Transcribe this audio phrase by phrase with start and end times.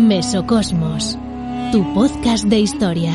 [0.00, 1.18] Mesocosmos,
[1.72, 3.12] tu podcast de historia.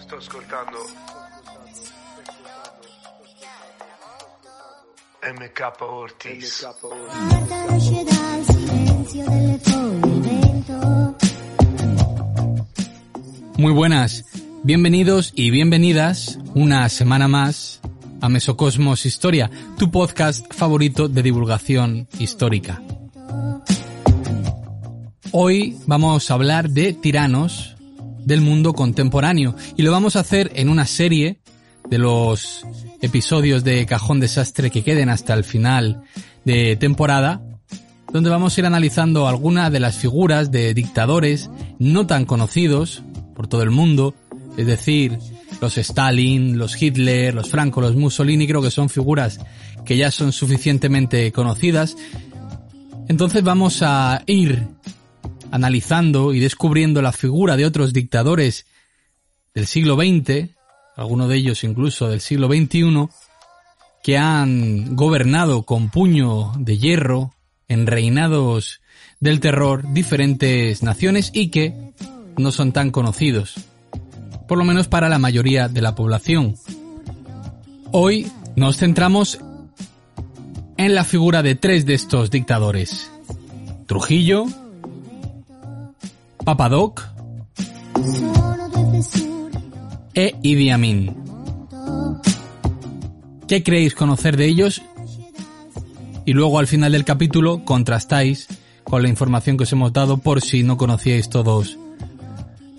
[0.00, 0.78] Sto ascoltando
[5.22, 6.66] MK Ortiz.
[6.82, 11.16] Guarda esce dal silenzio delle foglie il vento.
[13.58, 14.24] Muy buenas,
[14.64, 17.80] bienvenidos y bienvenidas una semana más
[18.24, 22.80] a Mesocosmos Historia, tu podcast favorito de divulgación histórica.
[25.30, 27.76] Hoy vamos a hablar de tiranos
[28.20, 31.42] del mundo contemporáneo y lo vamos a hacer en una serie
[31.90, 32.64] de los
[33.02, 36.04] episodios de Cajón Desastre que queden hasta el final
[36.46, 37.42] de temporada,
[38.10, 43.02] donde vamos a ir analizando algunas de las figuras de dictadores no tan conocidos
[43.34, 44.14] por todo el mundo,
[44.56, 45.18] es decir,
[45.60, 49.40] los Stalin, los Hitler, los Franco, los Mussolini, creo que son figuras
[49.84, 51.96] que ya son suficientemente conocidas.
[53.08, 54.66] Entonces vamos a ir
[55.50, 58.66] analizando y descubriendo la figura de otros dictadores
[59.54, 60.50] del siglo XX,
[60.96, 63.08] algunos de ellos incluso del siglo XXI,
[64.02, 67.34] que han gobernado con puño de hierro
[67.68, 68.80] en reinados
[69.20, 71.92] del terror diferentes naciones y que
[72.36, 73.54] no son tan conocidos,
[74.46, 76.56] por lo menos para la mayoría de la población.
[77.92, 79.40] Hoy nos centramos
[80.76, 83.10] en la figura de tres de estos dictadores.
[83.86, 84.46] Trujillo,
[86.44, 87.02] Papadoc
[90.14, 91.16] e Idi Amin.
[93.46, 94.82] ¿Qué creéis conocer de ellos?
[96.24, 98.48] Y luego al final del capítulo contrastáis
[98.82, 101.78] con la información que os hemos dado por si no conocíais todos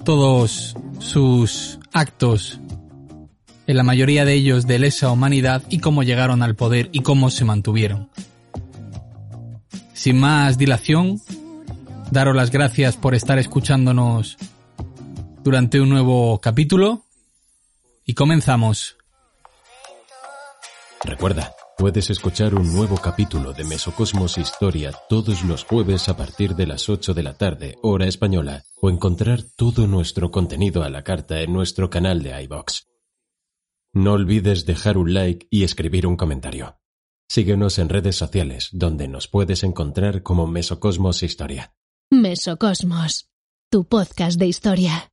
[0.06, 2.62] todos sus actos
[3.68, 7.32] en la mayoría de ellos de lesa humanidad y cómo llegaron al poder y cómo
[7.32, 8.10] se mantuvieron.
[9.94, 11.20] Sin más dilación,
[12.12, 14.38] daros las gracias por estar escuchándonos
[15.44, 17.02] durante un nuevo capítulo
[18.06, 18.98] y comenzamos.
[21.04, 26.68] Recuerda, puedes escuchar un nuevo capítulo de Mesocosmos Historia todos los jueves a partir de
[26.68, 31.42] las 8 de la tarde, hora española, o encontrar todo nuestro contenido a la carta
[31.42, 32.88] en nuestro canal de iBox.
[33.94, 36.78] No olvides dejar un like y escribir un comentario.
[37.28, 41.74] Síguenos en redes sociales, donde nos puedes encontrar como Mesocosmos Historia.
[42.12, 43.30] Mesocosmos,
[43.70, 45.10] tu podcast de historia.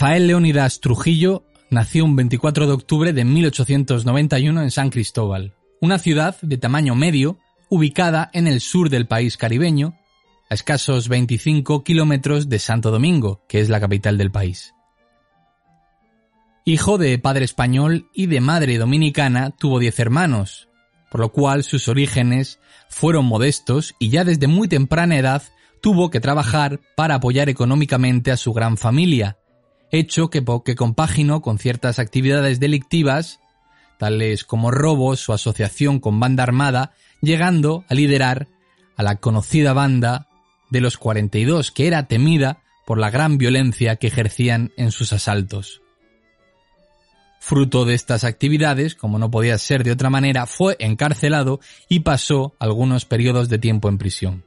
[0.00, 5.52] Rafael Leónidas Trujillo nació un 24 de octubre de 1891 en San Cristóbal,
[5.82, 7.38] una ciudad de tamaño medio
[7.68, 9.98] ubicada en el sur del país caribeño,
[10.48, 14.72] a escasos 25 kilómetros de Santo Domingo, que es la capital del país.
[16.64, 20.70] Hijo de padre español y de madre dominicana, tuvo 10 hermanos,
[21.10, 25.42] por lo cual sus orígenes fueron modestos y ya desde muy temprana edad
[25.82, 29.36] tuvo que trabajar para apoyar económicamente a su gran familia,
[29.90, 33.40] hecho que, que compaginó con ciertas actividades delictivas,
[33.98, 38.48] tales como robos o asociación con banda armada, llegando a liderar
[38.96, 40.28] a la conocida banda
[40.70, 45.82] de los 42, que era temida por la gran violencia que ejercían en sus asaltos.
[47.40, 52.54] Fruto de estas actividades, como no podía ser de otra manera, fue encarcelado y pasó
[52.58, 54.44] algunos periodos de tiempo en prisión.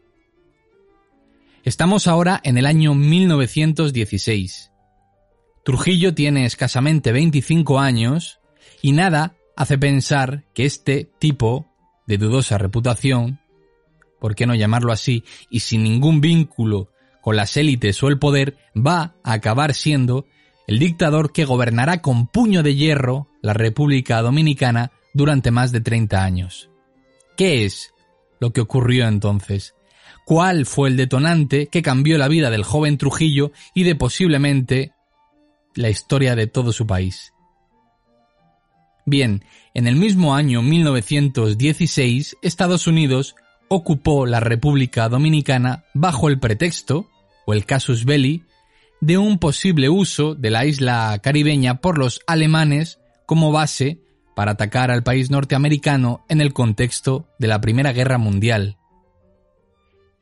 [1.64, 4.73] Estamos ahora en el año 1916.
[5.64, 8.40] Trujillo tiene escasamente 25 años
[8.82, 11.68] y nada hace pensar que este tipo
[12.06, 13.40] de dudosa reputación,
[14.20, 16.90] por qué no llamarlo así, y sin ningún vínculo
[17.22, 20.26] con las élites o el poder, va a acabar siendo
[20.68, 26.24] el dictador que gobernará con puño de hierro la República Dominicana durante más de 30
[26.24, 26.70] años.
[27.38, 27.94] ¿Qué es
[28.40, 29.76] lo que ocurrió entonces?
[30.26, 34.93] ¿Cuál fue el detonante que cambió la vida del joven Trujillo y de posiblemente
[35.76, 37.34] la historia de todo su país?
[39.06, 39.44] Bien,
[39.74, 43.36] en el mismo año 1916, Estados Unidos
[43.68, 47.10] ocupó la República Dominicana bajo el pretexto,
[47.46, 48.44] o el casus belli,
[49.02, 54.00] de un posible uso de la isla caribeña por los alemanes como base
[54.36, 58.78] para atacar al país norteamericano en el contexto de la Primera Guerra Mundial.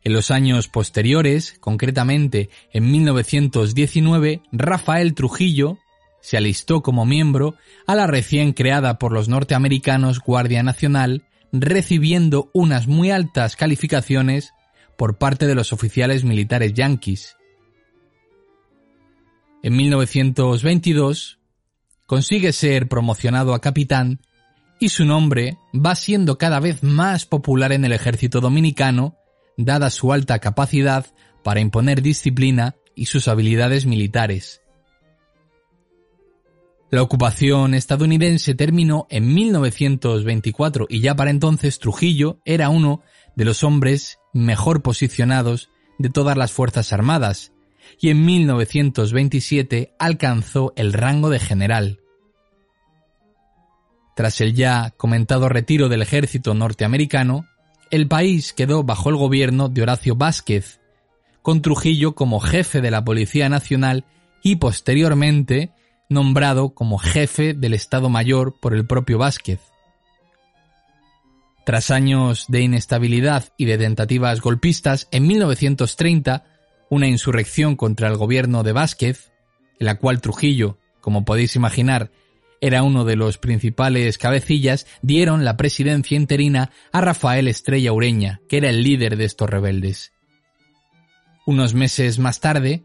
[0.03, 5.77] En los años posteriores, concretamente en 1919, Rafael Trujillo,
[6.21, 7.55] se alistó como miembro
[7.87, 14.53] a la recién creada por los norteamericanos Guardia Nacional, recibiendo unas muy altas calificaciones
[14.97, 17.35] por parte de los oficiales militares yanquis.
[19.63, 21.39] En 1922
[22.07, 24.19] consigue ser promocionado a capitán
[24.79, 29.15] y su nombre va siendo cada vez más popular en el ejército dominicano,
[29.65, 31.05] dada su alta capacidad
[31.43, 34.61] para imponer disciplina y sus habilidades militares.
[36.91, 43.01] La ocupación estadounidense terminó en 1924 y ya para entonces Trujillo era uno
[43.35, 45.69] de los hombres mejor posicionados
[45.99, 47.53] de todas las Fuerzas Armadas
[47.99, 51.99] y en 1927 alcanzó el rango de general.
[54.15, 57.45] Tras el ya comentado retiro del ejército norteamericano,
[57.91, 60.79] el país quedó bajo el gobierno de Horacio Vázquez,
[61.41, 64.05] con Trujillo como jefe de la Policía Nacional
[64.41, 65.71] y posteriormente
[66.09, 69.59] nombrado como jefe del Estado Mayor por el propio Vázquez.
[71.65, 76.45] Tras años de inestabilidad y de tentativas golpistas, en 1930,
[76.89, 79.31] una insurrección contra el gobierno de Vázquez,
[79.79, 82.09] en la cual Trujillo, como podéis imaginar,
[82.61, 88.57] era uno de los principales cabecillas, dieron la presidencia interina a Rafael Estrella Ureña, que
[88.57, 90.13] era el líder de estos rebeldes.
[91.47, 92.83] Unos meses más tarde,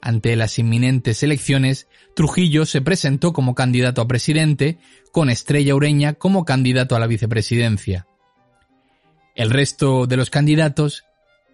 [0.00, 1.86] ante las inminentes elecciones,
[2.16, 4.78] Trujillo se presentó como candidato a presidente,
[5.12, 8.06] con Estrella Ureña como candidato a la vicepresidencia.
[9.34, 11.04] El resto de los candidatos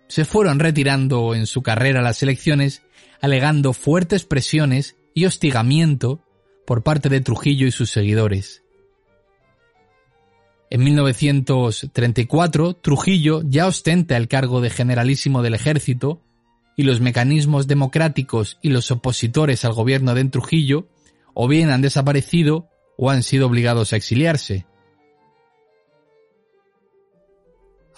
[0.06, 2.82] se fueron retirando en su carrera a las elecciones,
[3.20, 6.22] alegando fuertes presiones y hostigamiento
[6.66, 8.62] por parte de Trujillo y sus seguidores.
[10.68, 16.20] En 1934, Trujillo ya ostenta el cargo de generalísimo del ejército
[16.76, 20.88] y los mecanismos democráticos y los opositores al gobierno de Trujillo
[21.34, 24.66] o bien han desaparecido o han sido obligados a exiliarse.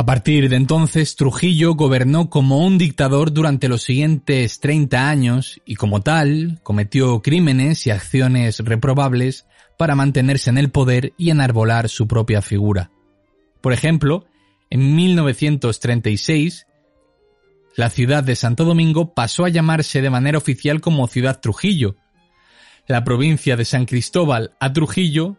[0.09, 6.01] Partir de entonces, Trujillo gobernó como un dictador durante los siguientes 30 años y como
[6.01, 9.45] tal cometió crímenes y acciones reprobables
[9.77, 12.91] para mantenerse en el poder y enarbolar su propia figura.
[13.61, 14.25] Por ejemplo,
[14.71, 16.67] en 1936,
[17.77, 21.97] la ciudad de Santo Domingo pasó a llamarse de manera oficial como Ciudad Trujillo.
[22.87, 25.37] La provincia de San Cristóbal a Trujillo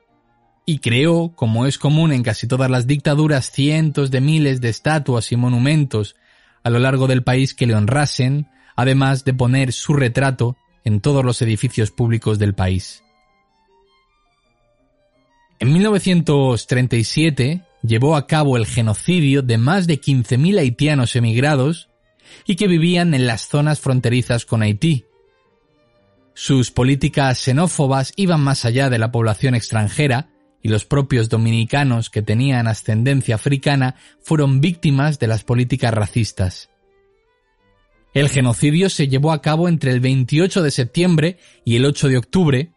[0.70, 5.32] y creó, como es común en casi todas las dictaduras, cientos de miles de estatuas
[5.32, 6.16] y monumentos
[6.62, 8.46] a lo largo del país que le honrasen,
[8.76, 13.04] además de poner su retrato en todos los edificios públicos del país.
[15.58, 21.90] En 1937 llevó a cabo el genocidio de más de 15.000 haitianos emigrados
[22.46, 25.06] y que vivían en las zonas fronterizas con Haití.
[26.36, 30.30] Sus políticas xenófobas iban más allá de la población extranjera
[30.62, 36.70] y los propios dominicanos que tenían ascendencia africana fueron víctimas de las políticas racistas.
[38.14, 42.18] El genocidio se llevó a cabo entre el 28 de septiembre y el 8 de
[42.18, 42.72] octubre,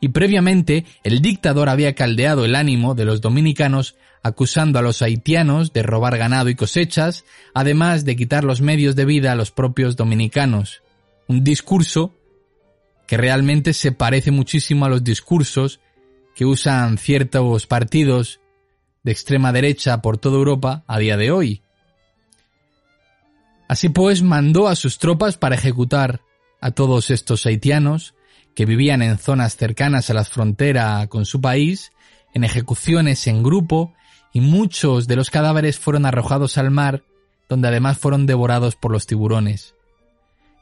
[0.00, 5.72] y previamente el dictador había caldeado el ánimo de los dominicanos acusando a los haitianos
[5.72, 7.24] de robar ganado y cosechas,
[7.54, 10.82] además de quitar los medios de vida a los propios dominicanos.
[11.28, 12.14] Un discurso
[13.06, 15.80] que realmente se parece muchísimo a los discursos
[16.34, 18.40] que usan ciertos partidos
[19.02, 21.62] de extrema derecha por toda Europa a día de hoy.
[23.68, 26.20] Así pues, mandó a sus tropas para ejecutar
[26.60, 28.14] a todos estos haitianos
[28.54, 31.90] que vivían en zonas cercanas a la frontera con su país,
[32.34, 33.94] en ejecuciones en grupo,
[34.32, 37.02] y muchos de los cadáveres fueron arrojados al mar,
[37.48, 39.74] donde además fueron devorados por los tiburones.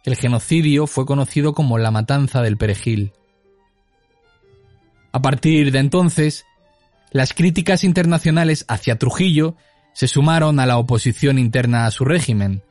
[0.04, 3.12] El genocidio fue conocido como la matanza del perejil.
[5.12, 6.44] A partir de entonces,
[7.10, 9.56] las críticas internacionales hacia Trujillo
[9.92, 12.62] se sumaron a la oposición interna a su régimen.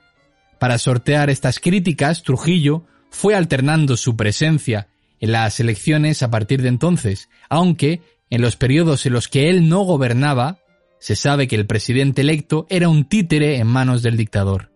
[0.59, 4.87] Para sortear estas críticas, Trujillo fue alternando su presencia
[5.19, 9.67] en las elecciones a partir de entonces, aunque en los periodos en los que él
[9.67, 10.59] no gobernaba,
[10.99, 14.71] se sabe que el presidente electo era un títere en manos del dictador.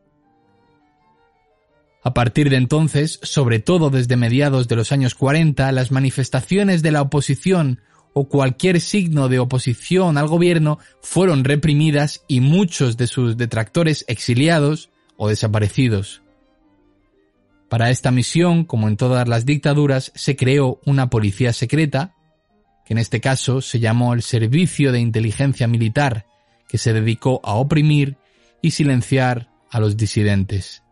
[2.03, 6.91] A partir de entonces, sobre todo desde mediados de los años 40, las manifestaciones de
[6.91, 7.79] la oposición
[8.13, 14.89] o cualquier signo de oposición al gobierno fueron reprimidas y muchos de sus detractores exiliados
[15.15, 16.22] o desaparecidos.
[17.69, 22.13] Para esta misión, como en todas las dictaduras, se creó una policía secreta,
[22.86, 26.27] que en este caso se llamó el Servicio de Inteligencia Militar,
[26.67, 28.17] que se dedicó a oprimir
[28.62, 30.83] y silenciar a los disidentes.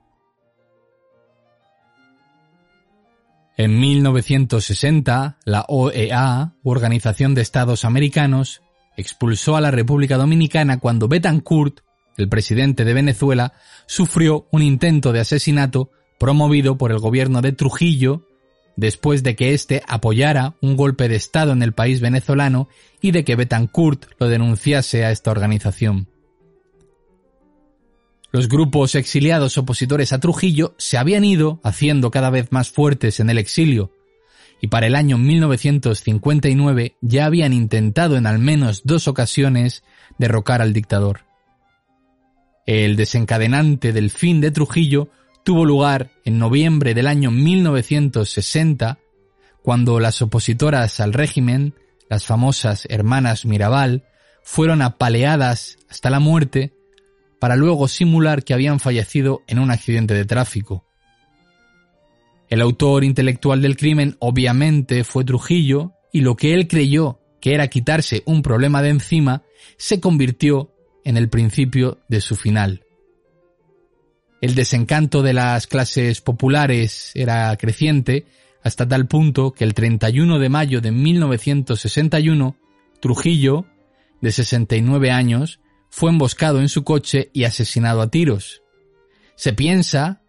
[3.64, 8.64] En 1960, la OEA, Organización de Estados Americanos,
[8.98, 11.82] expulsó a la República Dominicana cuando Betancourt,
[12.18, 13.54] el presidente de Venezuela,
[13.86, 18.26] sufrió un intento de asesinato promovido por el gobierno de Trujillo
[18.78, 22.68] después de que éste apoyara un golpe de Estado en el país venezolano
[23.00, 26.08] y de que Betancourt lo denunciase a esta organización.
[28.32, 33.30] Los grupos exiliados opositores a Trujillo se habían ido haciendo cada vez más fuertes en
[33.30, 33.92] el exilio,
[34.62, 39.84] y para el año 1959 ya habían intentado en al menos dos ocasiones
[40.18, 41.26] derrocar al dictador.
[42.66, 45.10] El desencadenante del fin de Trujillo
[45.44, 49.00] tuvo lugar en noviembre del año 1960,
[49.62, 51.74] cuando las opositoras al régimen,
[52.10, 54.06] las famosas hermanas Mirabal,
[54.44, 56.74] fueron apaleadas hasta la muerte
[57.42, 60.86] para luego simular que habían fallecido en un accidente de tráfico.
[62.50, 67.68] El autor intelectual del crimen obviamente fue Trujillo y lo que él creyó que era
[67.68, 69.42] quitarse un problema de encima
[69.76, 70.72] se convirtió
[71.04, 72.84] en el principio de su final.
[74.40, 78.28] El desencanto de las clases populares era creciente
[78.62, 82.56] hasta tal punto que el 31 de mayo de 1961,
[83.00, 83.66] Trujillo,
[84.22, 85.60] de 69 años,
[85.92, 88.64] fue emboscado en su coche y asesinado a tiros.
[89.36, 90.22] Se piensa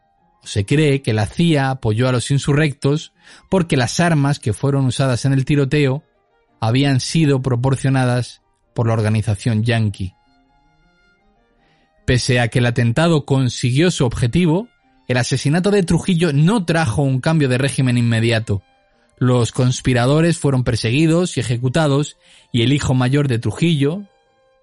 [0.42, 3.12] o se cree que la CIA apoyó a los insurrectos
[3.48, 6.02] porque las armas que fueron usadas en el tiroteo
[6.60, 8.42] habían sido proporcionadas
[8.74, 10.14] por la organización Yankee.
[12.04, 14.68] Pese a que el atentado consiguió su objetivo,
[15.06, 18.62] el asesinato de Trujillo no trajo un cambio de régimen inmediato.
[19.16, 22.16] Los conspiradores fueron perseguidos y ejecutados
[22.50, 24.08] y el hijo mayor de Trujillo,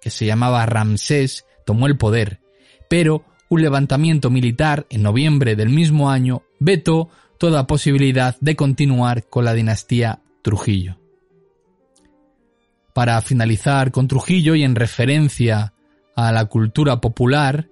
[0.00, 2.40] que se llamaba Ramsés, tomó el poder,
[2.88, 9.44] pero un levantamiento militar en noviembre del mismo año vetó toda posibilidad de continuar con
[9.44, 10.98] la dinastía Trujillo.
[12.92, 15.74] Para finalizar con Trujillo y en referencia
[16.16, 17.68] a la cultura popular,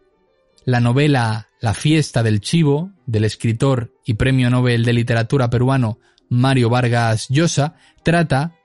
[0.65, 6.71] la novela La fiesta del chivo, del escritor y premio Nobel de Literatura peruano Mario
[6.71, 8.58] Vargas Llosa, trata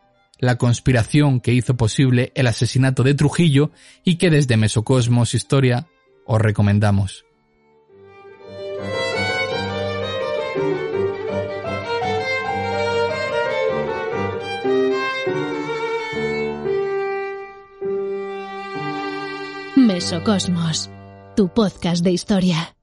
[0.43, 3.71] la conspiración que hizo posible el asesinato de Trujillo
[4.03, 5.87] y que desde Mesocosmos Historia
[6.25, 7.25] os recomendamos.
[19.77, 20.89] Mesocosmos,
[21.37, 22.75] tu podcast de historia.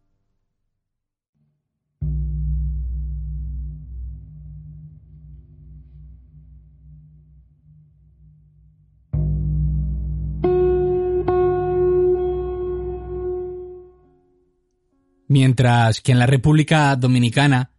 [15.31, 17.71] Mientras que en la República Dominicana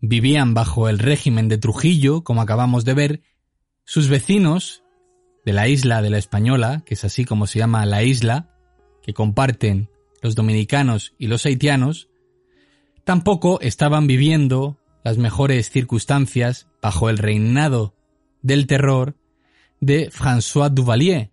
[0.00, 3.22] vivían bajo el régimen de Trujillo, como acabamos de ver,
[3.84, 4.82] sus vecinos
[5.46, 8.50] de la isla de la Española, que es así como se llama la isla,
[9.00, 9.88] que comparten
[10.22, 12.08] los dominicanos y los haitianos,
[13.04, 17.94] tampoco estaban viviendo las mejores circunstancias bajo el reinado
[18.42, 19.14] del terror
[19.80, 21.30] de François Duvalier,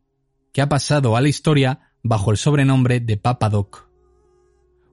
[0.53, 3.84] que ha pasado a la historia bajo el sobrenombre de Papa Doc.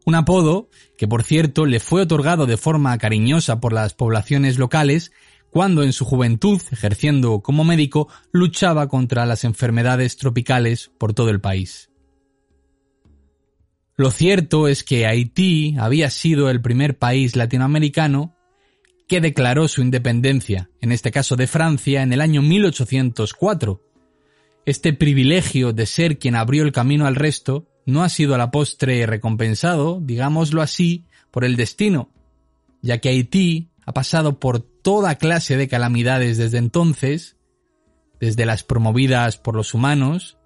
[0.04, 0.68] Un apodo
[0.99, 5.12] que, por cierto, le fue otorgado de forma cariñosa por las poblaciones locales
[5.50, 11.40] cuando en su juventud, ejerciendo como médico, luchaba contra las enfermedades tropicales por todo el
[11.40, 11.90] país.
[13.94, 18.35] Lo cierto es que Haití había sido el primer país latinoamericano
[19.06, 23.82] que declaró su independencia, en este caso de Francia, en el año 1804.
[24.64, 28.50] Este privilegio de ser quien abrió el camino al resto no ha sido a la
[28.50, 32.10] postre recompensado, digámoslo así, por el destino,
[32.80, 37.36] ya que Haití ha pasado por toda clase de calamidades desde entonces,
[38.20, 40.38] desde las promovidas por los humanos,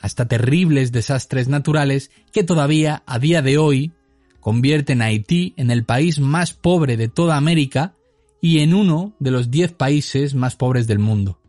[0.00, 3.92] hasta terribles desastres naturales que todavía a día de hoy
[4.40, 7.94] convierten a Haití en el país más pobre de toda América
[8.40, 11.40] y en uno de los diez países más pobres del mundo.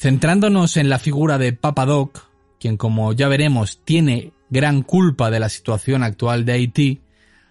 [0.00, 2.26] Centrándonos en la figura de Papa Doc,
[2.58, 7.00] quien como ya veremos tiene gran culpa de la situación actual de Haití,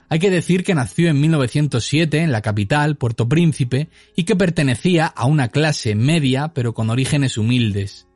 [0.10, 5.06] hay que decir que nació en 1907 en la capital, Puerto Príncipe, y que pertenecía
[5.06, 8.08] a una clase media pero con orígenes humildes.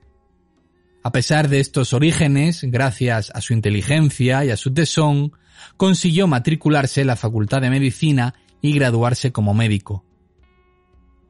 [1.04, 5.34] A pesar de estos orígenes, gracias a su inteligencia y a su tesón,
[5.78, 10.04] consiguió matricularse en la Facultad de Medicina y graduarse como médico.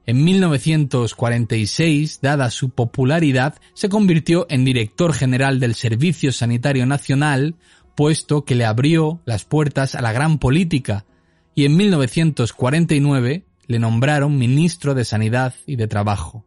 [0.05, 7.55] En 1946, dada su popularidad, se convirtió en director general del Servicio Sanitario Nacional,
[7.95, 11.05] puesto que le abrió las puertas a la gran política
[11.55, 16.43] y en 1949 le nombraron ministro de Sanidad y de Trabajo.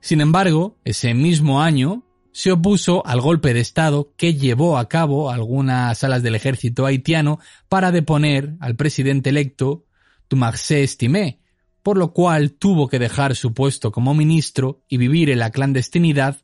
[0.00, 5.30] Sin embargo, ese mismo año se opuso al golpe de Estado que llevó a cabo
[5.30, 9.84] algunas alas del ejército haitiano para deponer al presidente electo
[10.30, 11.40] Dumarcé Estimé,
[11.82, 16.42] por lo cual tuvo que dejar su puesto como ministro y vivir en la clandestinidad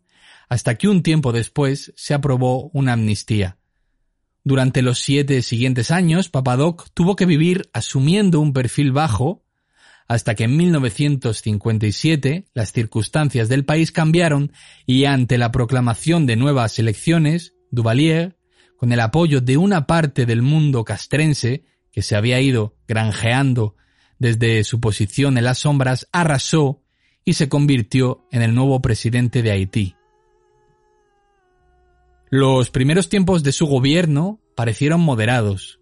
[0.49, 3.59] hasta que un tiempo después se aprobó una amnistía.
[4.45, 9.45] Durante los siete siguientes años, Papadoc tuvo que vivir asumiendo un perfil bajo,
[10.09, 14.53] hasta que en 1957 las circunstancias del país cambiaron
[14.87, 18.37] y ante la proclamación de nuevas elecciones, Duvalier,
[18.77, 21.65] con el apoyo de una parte del mundo castrense
[21.97, 23.75] que se había ido granjeando
[24.19, 26.83] desde su posición en las sombras, arrasó
[27.25, 29.97] y se convirtió en el nuevo presidente de Haití.
[32.29, 35.81] Los primeros tiempos de su gobierno parecieron moderados.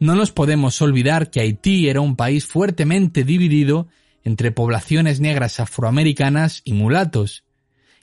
[0.00, 3.86] No nos podemos olvidar que Haití era un país fuertemente dividido
[4.24, 7.44] entre poblaciones negras afroamericanas y mulatos,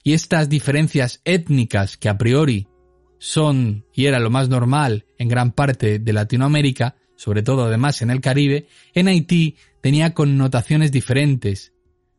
[0.02, 2.70] y estas diferencias étnicas que a priori
[3.24, 8.10] son y era lo más normal en gran parte de Latinoamérica, sobre todo además en
[8.10, 11.72] el Caribe, en Haití tenía connotaciones diferentes,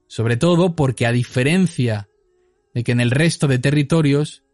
[0.07, 2.09] sobre todo porque a diferencia
[2.73, 4.45] de que en el resto de territorios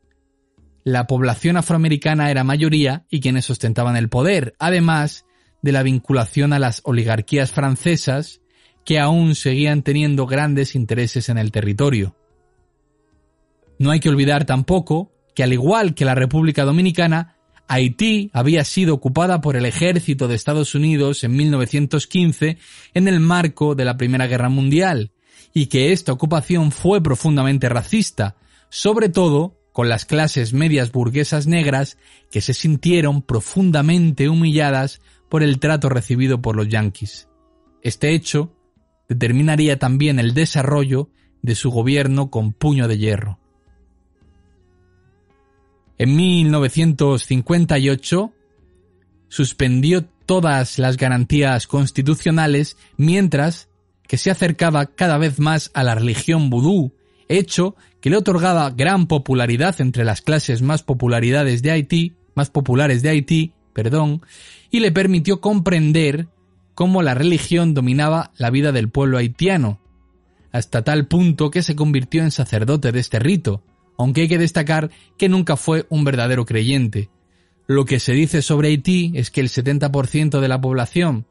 [0.85, 5.27] la población afroamericana era mayoría y quienes ostentaban el poder, además
[5.61, 8.41] de la vinculación a las oligarquías francesas
[8.87, 12.17] que aún seguían teniendo grandes intereses en el territorio.
[13.79, 17.37] No hay que olvidar tampoco que al igual que la República Dominicana,
[17.69, 22.59] Haití había sido ocupada por el ejército de Estados Unidos en 1915
[22.93, 25.13] en el marco de la Primera Guerra Mundial,
[25.55, 28.35] y que esta ocupación fue profundamente racista,
[28.69, 31.99] sobre todo con las clases medias burguesas negras
[32.33, 37.29] que se sintieron profundamente humilladas por el trato recibido por los yanquis.
[37.85, 38.57] Este hecho
[39.09, 41.11] determinaría también el desarrollo
[41.43, 43.39] de su gobierno con puño de hierro.
[45.99, 48.33] En 1958
[49.29, 53.69] suspendió todas las garantías constitucionales mientras
[54.07, 56.93] que se acercaba cada vez más a la religión vudú,
[57.29, 63.03] hecho que le otorgaba gran popularidad entre las clases más popularidades de Haití, más populares
[63.03, 64.23] de Haití, perdón,
[64.71, 66.29] y le permitió comprender
[66.75, 69.81] cómo la religión dominaba la vida del pueblo haitiano,
[70.53, 73.63] hasta tal punto que se convirtió en sacerdote de este rito,
[73.99, 77.11] aunque hay que destacar que nunca fue un verdadero creyente.
[77.67, 81.27] Lo que se dice sobre Haití es que el 70% de la población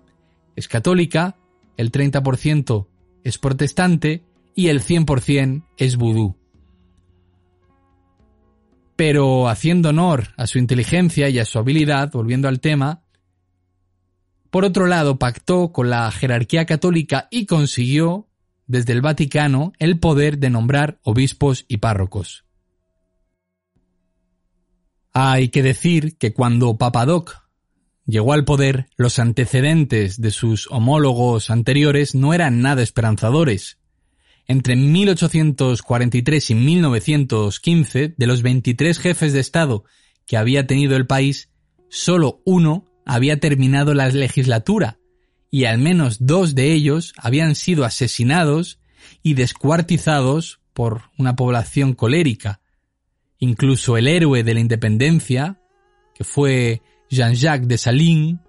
[0.56, 1.38] es católica,
[1.78, 2.88] el 30%
[3.24, 6.36] es protestante y el 100% es vudú.
[8.96, 13.04] Pero haciendo honor a su inteligencia y a su habilidad, volviendo al tema,
[14.50, 18.28] por otro lado pactó con la jerarquía católica y consiguió,
[18.66, 22.47] desde el Vaticano, el poder de nombrar obispos y párrocos.
[25.20, 27.42] Hay que decir que cuando Papadoc
[28.06, 33.80] llegó al poder, los antecedentes de sus homólogos anteriores no eran nada esperanzadores.
[34.46, 39.86] Entre 1843 y 1915, de los 23 jefes de Estado
[40.28, 41.50] que había tenido el país,
[41.90, 45.00] solo uno había terminado la legislatura,
[45.50, 48.80] y al menos dos de ellos habían sido asesinados
[49.24, 52.62] y descuartizados por una población colérica.
[53.40, 55.60] Incluso el héroe de la independencia,
[56.16, 58.40] que fue Jean-Jacques Dessalines,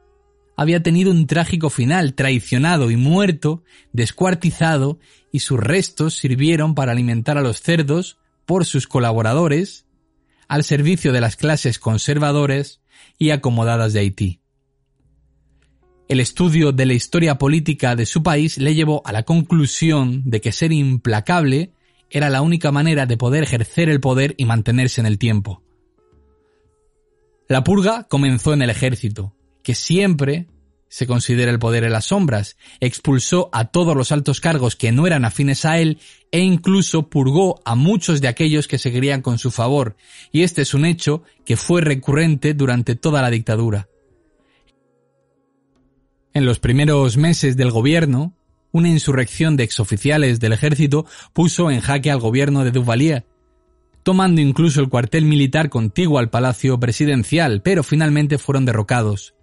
[0.57, 4.99] había tenido un trágico final, traicionado y muerto, descuartizado,
[5.31, 9.87] y sus restos sirvieron para alimentar a los cerdos por sus colaboradores,
[10.49, 12.81] al servicio de las clases conservadoras
[13.19, 14.41] y acomodadas de Haití.
[16.09, 20.41] El estudio de la historia política de su país le llevó a la conclusión de
[20.41, 21.73] que ser implacable
[22.11, 25.63] era la única manera de poder ejercer el poder y mantenerse en el tiempo.
[27.49, 30.47] La purga comenzó en el ejército, que siempre
[30.89, 35.07] se considera el poder en las sombras, expulsó a todos los altos cargos que no
[35.07, 35.99] eran afines a él
[36.31, 39.97] e incluso purgó a muchos de aquellos que seguirían con su favor,
[40.33, 43.89] y este es un hecho que fue recurrente durante toda la dictadura.
[46.35, 48.38] En los primeros meses del gobierno,
[48.79, 53.27] una insurrección de exoficiales del ejército puso en jaque al gobierno de Duvalier,
[54.03, 59.35] tomando incluso el cuartel militar contiguo al palacio presidencial, pero finalmente fueron derrocados.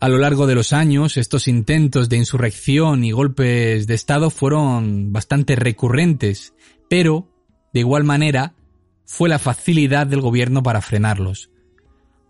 [0.00, 5.12] A lo largo de los años, estos intentos de insurrección y golpes de Estado fueron
[5.12, 6.54] bastante recurrentes,
[6.88, 7.28] pero,
[7.74, 8.54] de igual manera,
[9.04, 11.50] fue la facilidad del gobierno para frenarlos.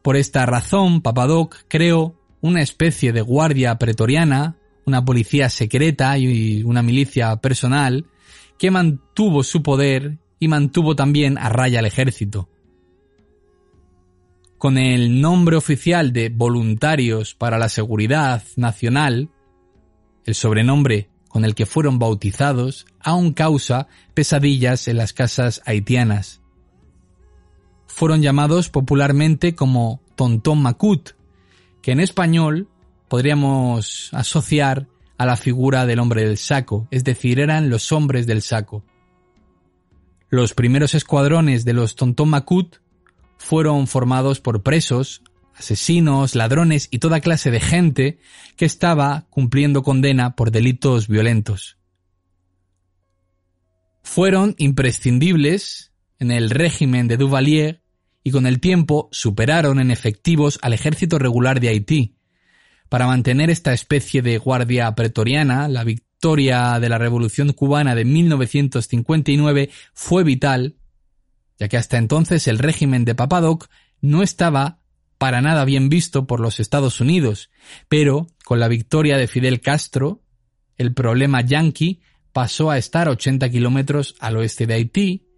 [0.03, 4.57] Por esta razón, Papadoc creó una especie de guardia pretoriana,
[4.91, 8.07] una policía secreta y una milicia personal
[8.59, 12.49] que mantuvo su poder y mantuvo también a raya al ejército.
[14.59, 19.31] Con el nombre oficial de Voluntarios para la Seguridad Nacional,
[20.25, 26.43] el sobrenombre con el que fueron bautizados aún causa pesadillas en las casas haitianas.
[27.87, 31.11] Fueron llamados popularmente como Tontón Macut,
[31.81, 32.69] que en español
[33.11, 34.87] podríamos asociar
[35.19, 38.85] a la figura del hombre del saco, es decir, eran los hombres del saco.
[40.29, 42.77] Los primeros escuadrones de los Tontón Macut
[43.37, 45.23] fueron formados por presos,
[45.57, 48.21] asesinos, ladrones y toda clase de gente
[48.57, 51.79] que estaba cumpliendo condena por delitos violentos.
[54.05, 57.83] Fueron imprescindibles en el régimen de Duvalier
[58.23, 62.20] y con el tiempo superaron en efectivos al ejército regular de Haití.
[62.91, 69.71] Para mantener esta especie de guardia pretoriana, la victoria de la Revolución cubana de 1959
[69.95, 70.75] fue vital,
[71.57, 73.69] ya que hasta entonces el régimen de Papadoc
[74.01, 74.81] no estaba
[75.19, 77.51] para nada bien visto por los Estados Unidos,
[77.89, 80.25] pero con la victoria de Fidel Castro,
[80.77, 82.01] el problema yanqui
[82.33, 85.29] pasó a estar 80 kilómetros al oeste de Haití,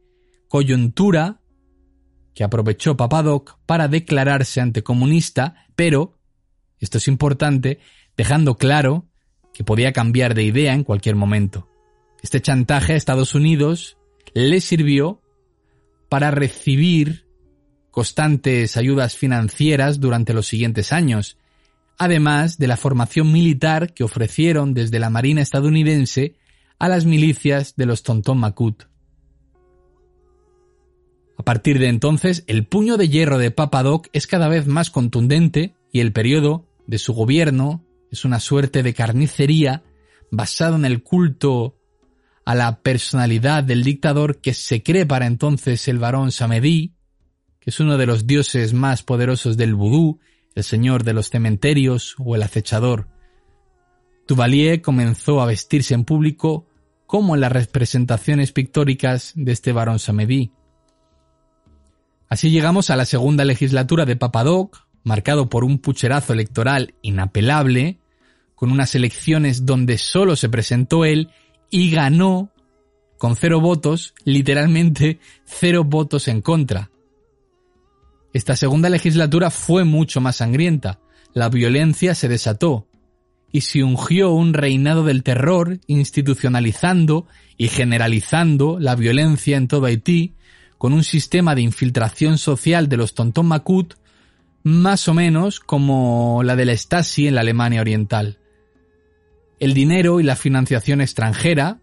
[0.49, 1.43] coyuntura
[2.35, 6.19] que aprovechó Papadoc para declararse anticomunista, pero,
[6.83, 7.79] esto es importante,
[8.17, 9.07] dejando claro
[9.55, 11.69] que podía cambiar de idea en cualquier momento.
[12.23, 13.97] Este chantaje a Estados Unidos
[14.35, 15.21] le sirvió
[16.09, 17.27] para recibir
[17.91, 21.39] constantes ayudas financieras durante los siguientes años,
[21.99, 26.35] además de la formación militar que ofrecieron desde la Marina estadounidense
[26.79, 28.85] a las milicias de los Tontón Macut.
[31.39, 35.75] A partir de entonces, el puño de hierro de Papadoc es cada vez más contundente
[35.93, 39.83] y el periodo de su gobierno es una suerte de carnicería
[40.31, 41.79] basado en el culto
[42.45, 46.95] a la personalidad del dictador que se cree para entonces el varón Samedi,
[47.61, 50.21] que es uno de los dioses más poderosos del vudú,
[50.55, 53.09] el señor de los cementerios o el acechador.
[54.27, 56.67] Duvalier comenzó a vestirse en público
[57.07, 60.53] como en las representaciones pictóricas de este varón Samedi.
[62.29, 67.99] Así llegamos a la segunda legislatura de Papadoc, marcado por un pucherazo electoral inapelable,
[68.55, 71.31] con unas elecciones donde solo se presentó él
[71.71, 72.51] y ganó
[73.19, 76.91] con cero votos, literalmente cero votos en contra.
[78.33, 81.01] Esta segunda legislatura fue mucho más sangrienta,
[81.35, 82.89] la violencia se desató,
[83.53, 87.27] y se ungió un reinado del terror, institucionalizando
[87.59, 90.35] y generalizando la violencia en todo Haití,
[90.79, 93.95] con un sistema de infiltración social de los Tontón Macut
[94.65, 98.39] más o menos como la de la Stasi en la Alemania Oriental.
[99.59, 101.81] El dinero y la financiación extranjera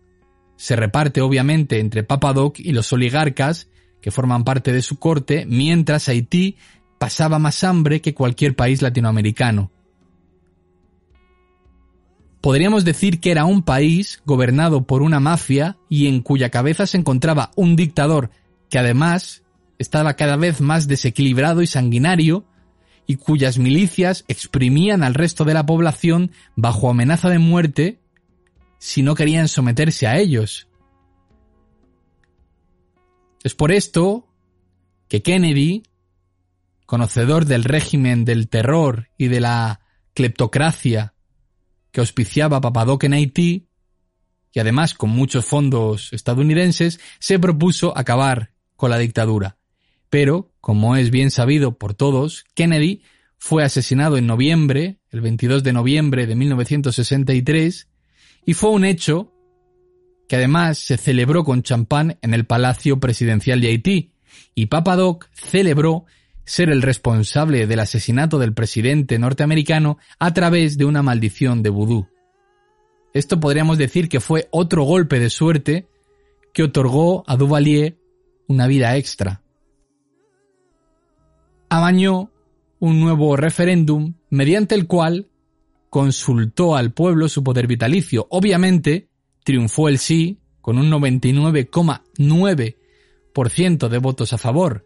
[0.57, 3.69] se reparte obviamente entre Papadoc y los oligarcas
[4.01, 6.57] que forman parte de su corte, mientras Haití
[6.97, 9.71] pasaba más hambre que cualquier país latinoamericano.
[12.41, 16.97] Podríamos decir que era un país gobernado por una mafia y en cuya cabeza se
[16.97, 18.31] encontraba un dictador
[18.69, 19.43] que además
[19.77, 22.45] estaba cada vez más desequilibrado y sanguinario,
[23.09, 27.99] y cuyas milicias exprimían al resto de la población bajo amenaza de muerte
[28.77, 30.67] si no querían someterse a ellos.
[33.43, 34.27] Es por esto
[35.07, 35.81] que Kennedy,
[36.85, 39.79] conocedor del régimen del terror y de la
[40.13, 41.15] cleptocracia
[41.91, 43.69] que auspiciaba Papadoc en Haití,
[44.53, 49.57] y además con muchos fondos estadounidenses, se propuso acabar con la dictadura.
[50.11, 53.01] Pero, como es bien sabido por todos, Kennedy
[53.37, 57.87] fue asesinado en noviembre, el 22 de noviembre de 1963,
[58.45, 59.33] y fue un hecho
[60.27, 64.13] que además se celebró con champán en el Palacio Presidencial de Haití,
[64.53, 66.05] y Papadoc celebró
[66.45, 72.07] ser el responsable del asesinato del presidente norteamericano a través de una maldición de vudú.
[73.13, 75.87] Esto podríamos decir que fue otro golpe de suerte
[76.53, 77.97] que otorgó a Duvalier
[78.47, 79.41] una vida extra.
[81.69, 82.31] Amañó
[82.79, 85.27] un nuevo referéndum mediante el cual
[85.89, 88.25] consultó al pueblo su poder vitalicio.
[88.29, 89.09] Obviamente,
[89.43, 94.85] triunfó el sí con un 99,9% de votos a favor.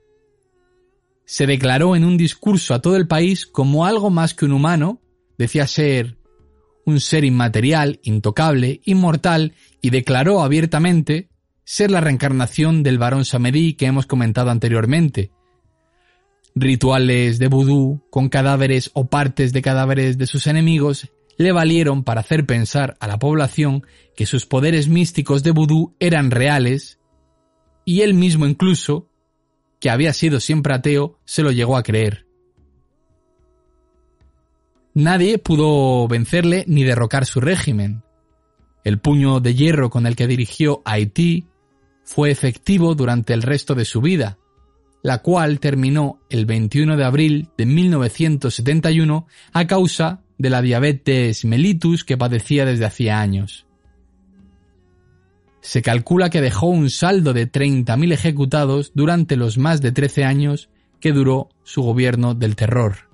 [1.25, 4.99] Se declaró en un discurso a todo el país como algo más que un humano,
[5.37, 6.17] decía ser
[6.85, 11.29] un ser inmaterial, intocable, inmortal, y declaró abiertamente
[11.63, 15.31] ser la reencarnación del varón Samedi que hemos comentado anteriormente.
[16.55, 22.21] Rituales de vudú con cadáveres o partes de cadáveres de sus enemigos le valieron para
[22.21, 23.85] hacer pensar a la población
[24.15, 26.99] que sus poderes místicos de vudú eran reales
[27.85, 29.09] y él mismo incluso,
[29.79, 32.25] que había sido siempre ateo, se lo llegó a creer.
[34.93, 38.03] Nadie pudo vencerle ni derrocar su régimen.
[38.83, 41.47] El puño de hierro con el que dirigió Haití
[42.03, 44.37] fue efectivo durante el resto de su vida,
[45.03, 52.05] la cual terminó el 21 de abril de 1971 a causa de la diabetes mellitus
[52.05, 53.67] que padecía desde hacía años.
[55.61, 60.69] Se calcula que dejó un saldo de 30.000 ejecutados durante los más de 13 años
[61.01, 63.09] que duró su gobierno del terror.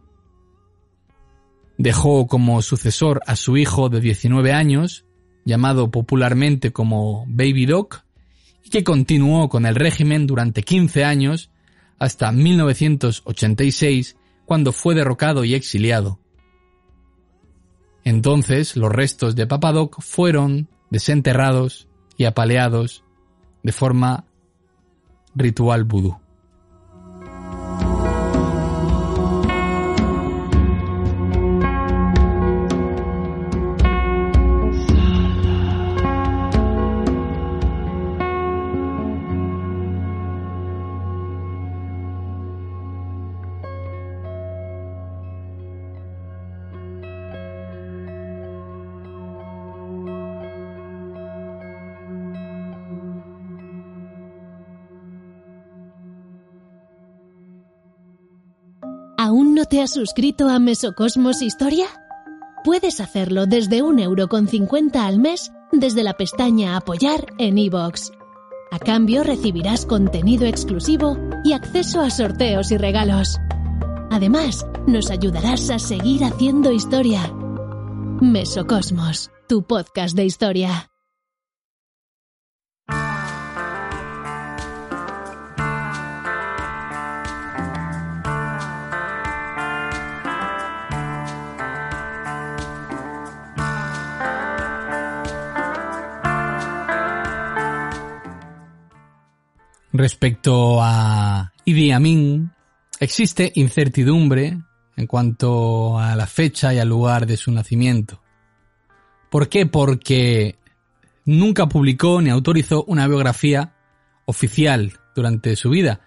[1.80, 5.06] Dejó como sucesor a su hijo de 19 años,
[5.44, 8.04] llamado popularmente como Baby Doc,
[8.64, 11.50] y que continuó con el régimen durante 15 años
[12.00, 16.20] hasta 1986, cuando fue derrocado y exiliado.
[18.04, 23.04] Entonces los restos de Papadoc fueron desenterrados y apaleados
[23.62, 24.26] de forma
[25.36, 26.18] ritual vudú.
[59.70, 61.86] Te has suscrito a Mesocosmos Historia?
[62.64, 68.12] Puedes hacerlo desde un euro con cincuenta al mes desde la pestaña Apoyar en iVoox.
[68.72, 73.38] A cambio recibirás contenido exclusivo y acceso a sorteos y regalos.
[74.10, 77.32] Además, nos ayudarás a seguir haciendo historia.
[78.22, 80.89] Mesocosmos, tu podcast de historia.
[99.92, 102.52] Respecto a Idi Amin,
[103.00, 104.60] existe incertidumbre
[104.96, 108.22] en cuanto a la fecha y al lugar de su nacimiento.
[109.32, 109.66] ¿Por qué?
[109.66, 110.58] Porque
[111.26, 113.74] nunca publicó ni autorizó una biografía
[114.26, 116.02] oficial durante su vida,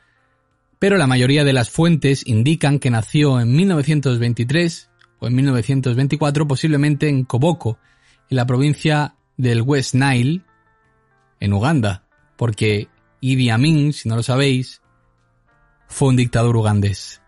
[0.79, 7.09] pero la mayoría de las fuentes indican que nació en 1923 o en 1924, posiblemente
[7.09, 7.79] en Koboko,
[8.31, 10.43] en la provincia del West Nile,
[11.41, 12.05] en Uganda,
[12.37, 12.89] porque
[13.25, 14.83] Idi Amin, si no lo sabéis,
[15.87, 17.23] fue un dictador ugandés.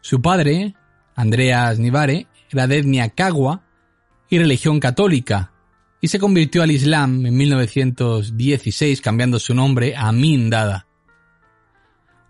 [0.00, 0.76] Su padre,
[1.16, 3.64] Andreas Nivare, era de etnia Kagwa
[4.30, 5.52] y religión católica,
[6.00, 10.86] y se convirtió al Islam en 1916 cambiando su nombre a Amin Dada.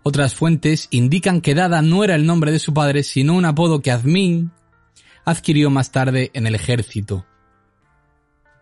[0.01, 3.83] Otras fuentes indican que Dada no era el nombre de su padre, sino un apodo
[3.83, 4.51] que Azmin
[5.25, 7.27] adquirió más tarde en el ejército.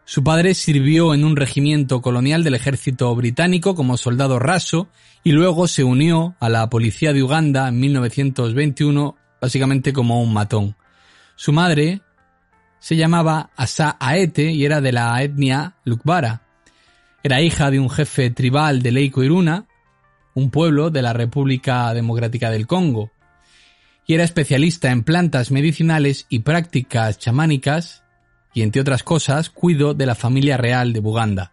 [0.05, 4.89] Su padre sirvió en un regimiento colonial del ejército británico como soldado raso
[5.23, 10.75] y luego se unió a la policía de Uganda en 1921 básicamente como un matón.
[11.35, 12.01] Su madre
[12.79, 16.43] se llamaba Asa Aete y era de la etnia Lukbara.
[17.23, 19.65] Era hija de un jefe tribal de Leiko Iruna,
[20.33, 23.11] un pueblo de la República Democrática del Congo,
[24.07, 28.00] y era especialista en plantas medicinales y prácticas chamánicas
[28.53, 31.51] y entre otras cosas cuido de la familia real de Buganda.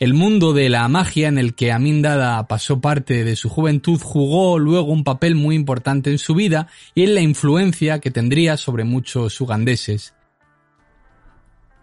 [0.00, 4.00] El mundo de la magia en el que Amin Dada pasó parte de su juventud
[4.02, 8.56] jugó luego un papel muy importante en su vida y en la influencia que tendría
[8.56, 10.14] sobre muchos ugandeses.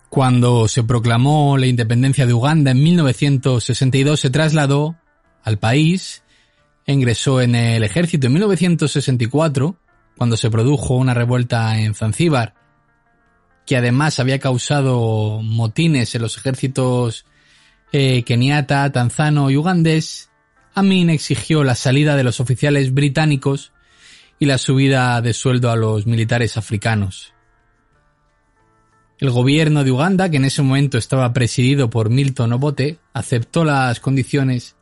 [0.09, 4.95] Cuando se proclamó la independencia de Uganda en 1962 se trasladó
[5.43, 6.23] al país,
[6.87, 9.77] ingresó en el ejército en 1964
[10.17, 12.55] cuando se produjo una revuelta en Zanzíbar,
[13.65, 17.25] que además había causado motines en los ejércitos
[17.91, 20.29] eh, keniata, tanzano y ugandés,
[20.73, 23.71] Amin exigió la salida de los oficiales británicos
[24.39, 27.33] y la subida de sueldo a los militares africanos.
[29.19, 33.99] El gobierno de Uganda, que en ese momento estaba presidido por Milton Obote, aceptó las
[33.99, 34.75] condiciones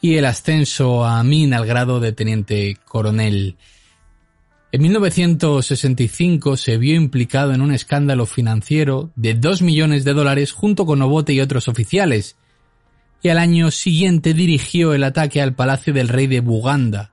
[0.00, 3.56] y el ascenso a Amin al grado de teniente coronel.
[4.74, 10.84] En 1965 se vio implicado en un escándalo financiero de 2 millones de dólares junto
[10.84, 12.34] con Obote y otros oficiales,
[13.22, 17.12] y al año siguiente dirigió el ataque al palacio del rey de Buganda.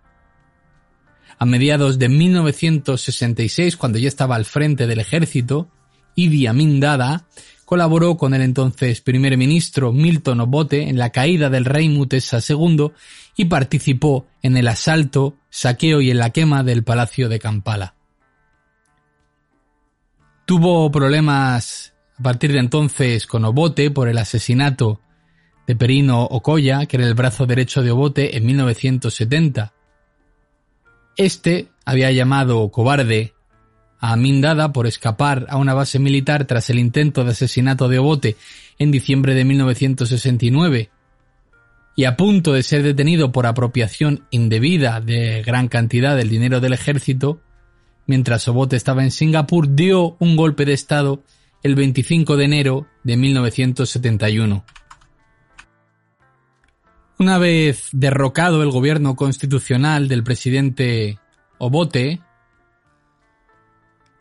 [1.38, 5.70] A mediados de 1966, cuando ya estaba al frente del ejército,
[6.16, 7.28] Idi Amin Dada
[7.72, 12.92] colaboró con el entonces primer ministro Milton Obote en la caída del rey Mutesa II
[13.38, 17.96] y participó en el asalto, saqueo y en la quema del palacio de Kampala.
[20.44, 25.00] Tuvo problemas a partir de entonces con Obote por el asesinato
[25.66, 29.72] de Perino Okoya, que era el brazo derecho de Obote, en 1970.
[31.16, 33.34] Este había llamado cobarde
[34.02, 38.36] a Amindada por escapar a una base militar tras el intento de asesinato de Obote
[38.80, 40.90] en diciembre de 1969
[41.96, 46.74] y a punto de ser detenido por apropiación indebida de gran cantidad del dinero del
[46.74, 47.42] ejército,
[48.08, 51.24] mientras Obote estaba en Singapur, dio un golpe de Estado
[51.62, 54.66] el 25 de enero de 1971.
[57.20, 61.20] Una vez derrocado el gobierno constitucional del presidente
[61.60, 62.20] Obote,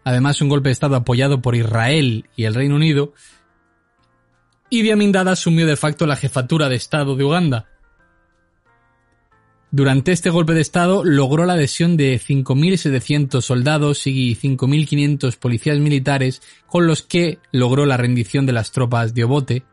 [0.04, 3.12] además un golpe de Estado apoyado por Israel y el Reino Unido,
[4.70, 7.66] Idi Amin Dada asumió de facto la jefatura de Estado de Uganda.
[9.72, 16.42] Durante este golpe de Estado logró la adhesión de 5.700 soldados y 5.500 policías militares
[16.66, 19.64] con los que logró la rendición de las tropas de Obote,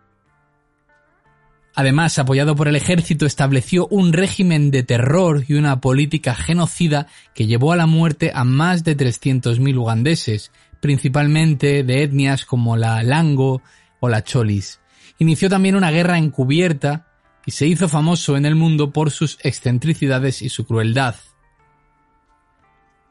[1.79, 7.45] Además, apoyado por el ejército, estableció un régimen de terror y una política genocida que
[7.45, 13.61] llevó a la muerte a más de 300.000 ugandeses, principalmente de etnias como la Lango
[13.99, 14.79] o la Cholis.
[15.19, 17.05] Inició también una guerra encubierta
[17.45, 21.13] y se hizo famoso en el mundo por sus excentricidades y su crueldad.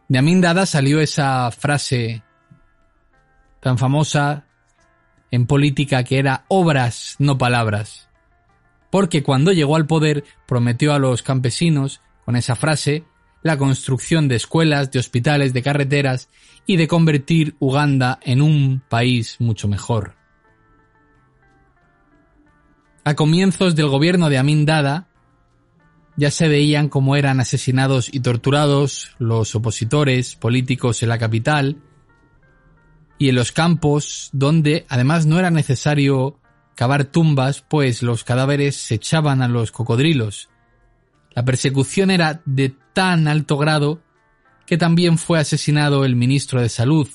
[0.09, 2.24] De Amin Dada salió esa frase
[3.61, 4.44] tan famosa
[5.31, 8.07] en política que era obras, no palabras
[8.97, 13.05] porque cuando llegó al poder prometió a los campesinos, con esa frase,
[13.43, 16.31] la construcción de escuelas, de hospitales, de carreteras
[16.65, 20.15] y de convertir Uganda en un país mucho mejor.
[23.05, 25.09] A comienzos del gobierno de Amin Dada,
[26.17, 31.83] ya se veían cómo eran asesinados y torturados los opositores políticos en la capital
[33.19, 36.41] y en los campos donde además no era necesario
[36.77, 40.49] cavar tumbas, pues los cadáveres se echaban a los cocodrilos.
[41.35, 44.01] La persecución era de tan alto grado
[44.67, 47.09] que también fue asesinado el ministro de Salud,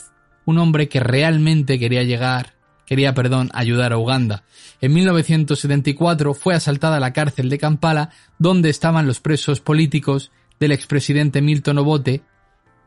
[0.45, 4.43] un hombre que realmente quería llegar, quería, perdón, ayudar a Uganda.
[4.82, 11.41] En 1974 fue asaltada la cárcel de Kampala, donde estaban los presos políticos del expresidente
[11.41, 12.24] Milton Obote,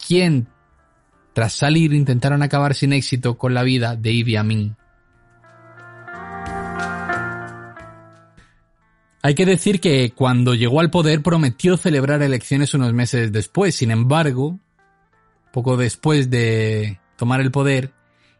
[0.05, 0.49] quien,
[1.35, 4.77] tras salir, intentaron acabar sin éxito con la vida de Idi Amin.
[9.27, 13.75] Hay que decir que cuando llegó al poder prometió celebrar elecciones unos meses después.
[13.75, 14.61] Sin embargo,
[15.51, 17.95] poco después de tomar el poder,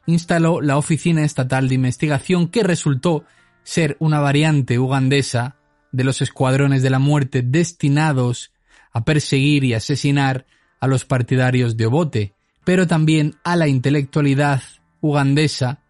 [0.05, 3.25] instaló la Oficina Estatal de Investigación que resultó
[3.63, 5.57] ser una variante ugandesa
[5.91, 8.53] de los escuadrones de la muerte destinados
[8.93, 10.45] a perseguir y asesinar
[10.81, 14.63] a los partidarios de Obote, pero también a la intelectualidad
[15.01, 15.81] ugandesa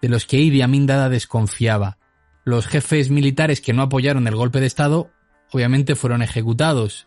[0.00, 1.98] de los que Idi Amin Dada desconfiaba
[2.44, 5.10] los jefes militares que no apoyaron el golpe de Estado
[5.52, 7.06] obviamente fueron ejecutados.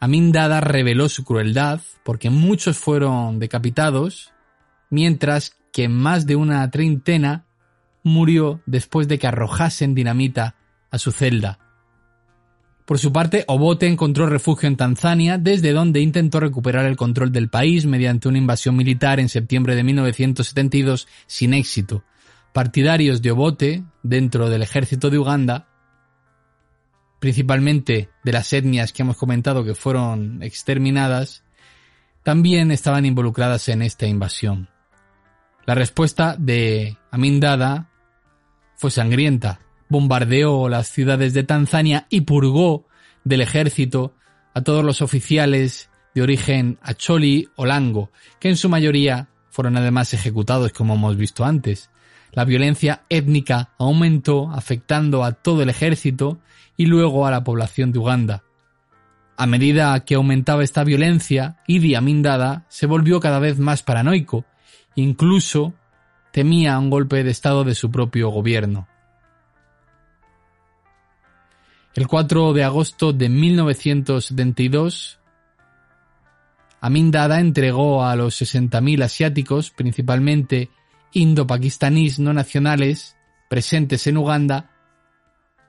[0.00, 4.32] Amin Dada reveló su crueldad porque muchos fueron decapitados,
[4.90, 7.44] mientras que más de una treintena
[8.02, 10.56] murió después de que arrojasen dinamita
[10.90, 11.58] a su celda.
[12.84, 17.48] Por su parte, Obote encontró refugio en Tanzania, desde donde intentó recuperar el control del
[17.48, 22.02] país mediante una invasión militar en septiembre de 1972 sin éxito,
[22.52, 25.68] partidarios de Obote dentro del ejército de Uganda,
[27.18, 31.44] principalmente de las etnias que hemos comentado que fueron exterminadas,
[32.22, 34.68] también estaban involucradas en esta invasión.
[35.64, 37.90] La respuesta de Amin Dada
[38.76, 39.60] fue sangrienta.
[39.88, 42.86] Bombardeó las ciudades de Tanzania y purgó
[43.24, 44.14] del ejército
[44.54, 50.14] a todos los oficiales de origen acholi o lango, que en su mayoría fueron además
[50.14, 51.90] ejecutados como hemos visto antes.
[52.32, 56.38] La violencia étnica aumentó afectando a todo el ejército
[56.76, 58.42] y luego a la población de Uganda.
[59.36, 64.46] A medida que aumentaba esta violencia, Idi Amin Dada se volvió cada vez más paranoico,
[64.94, 65.74] incluso
[66.32, 68.88] temía un golpe de estado de su propio gobierno.
[71.94, 75.18] El 4 de agosto de 1972,
[76.80, 80.70] Amin Dada entregó a los 60.000 asiáticos, principalmente
[81.12, 83.16] indo-pakistaníes no nacionales
[83.48, 84.70] presentes en Uganda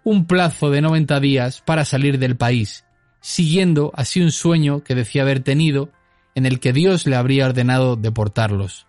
[0.04, 2.86] un plazo de 90 días para salir del país,
[3.22, 5.92] siguiendo así un sueño que decía haber tenido
[6.36, 8.86] en el que Dios le habría ordenado deportarlos.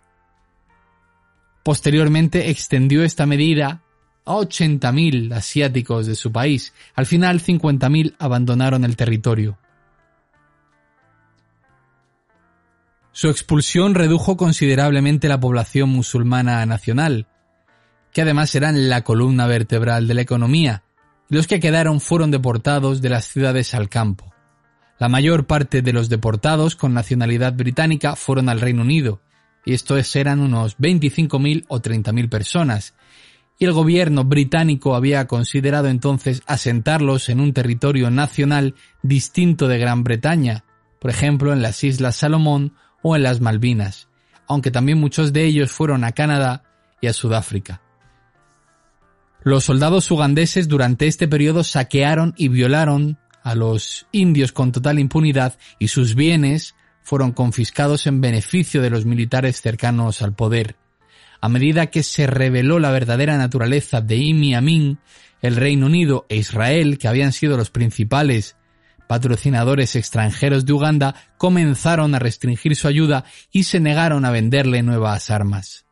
[1.62, 3.82] Posteriormente extendió esta medida
[4.24, 6.74] a 80.000 asiáticos de su país.
[6.94, 9.58] Al final 50.000 abandonaron el territorio.
[13.16, 17.28] Su expulsión redujo considerablemente la población musulmana nacional,
[18.12, 20.82] que además eran la columna vertebral de la economía,
[21.30, 24.34] y los que quedaron fueron deportados de las ciudades al campo.
[24.98, 29.20] La mayor parte de los deportados con nacionalidad británica fueron al Reino Unido,
[29.64, 32.94] y estos eran unos 25.000 o 30.000 personas,
[33.60, 40.02] y el gobierno británico había considerado entonces asentarlos en un territorio nacional distinto de Gran
[40.02, 40.64] Bretaña,
[40.98, 42.72] por ejemplo en las Islas Salomón
[43.06, 44.08] o en las Malvinas,
[44.48, 46.64] aunque también muchos de ellos fueron a Canadá
[47.02, 47.82] y a Sudáfrica.
[49.42, 55.58] Los soldados ugandeses durante este periodo saquearon y violaron a los indios con total impunidad
[55.78, 60.76] y sus bienes fueron confiscados en beneficio de los militares cercanos al poder.
[61.42, 64.98] A medida que se reveló la verdadera naturaleza de Imi Amin,
[65.42, 68.56] el Reino Unido e Israel, que habían sido los principales
[69.06, 75.30] patrocinadores extranjeros de Uganda, comenzaron a restringir su ayuda y se negaron a venderle nuevas
[75.30, 75.84] armas.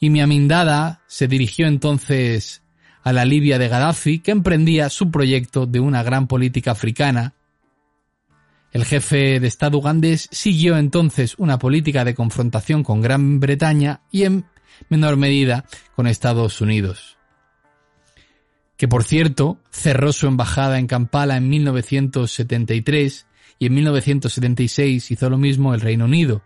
[0.00, 2.62] Imi Amin Dada se dirigió entonces
[3.02, 7.34] a la Libia de Gaddafi, que emprendía su proyecto de una gran política africana.
[8.70, 14.24] El jefe de Estado ugandés siguió entonces una política de confrontación con Gran Bretaña y
[14.24, 14.44] en
[14.88, 15.64] menor medida
[15.96, 17.17] con Estados Unidos.
[18.78, 23.26] Que por cierto cerró su embajada en Kampala en 1973
[23.58, 26.42] y en 1976 hizo lo mismo el Reino Unido.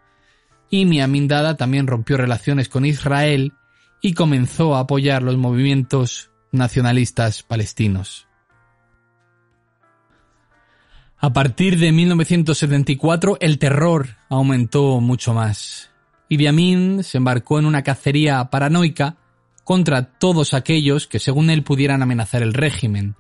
[0.71, 3.53] Y Miamin Dada también rompió relaciones con Israel
[4.01, 8.27] y comenzó a apoyar los movimientos nacionalistas palestinos.
[11.19, 15.91] A partir de 1974 el terror aumentó mucho más.
[16.29, 19.19] Idi Amin se embarcó en una cacería paranoica
[19.65, 23.17] contra todos aquellos que según él pudieran amenazar el régimen.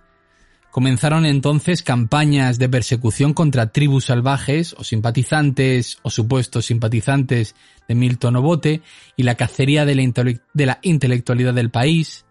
[0.70, 7.54] Comenzaron entonces campañas de persecución contra tribus salvajes o simpatizantes o supuestos simpatizantes
[7.86, 8.80] de Milton Obote
[9.14, 12.24] y la cacería de la, de la intelectualidad del país,